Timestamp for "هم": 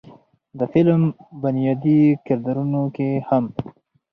3.27-3.45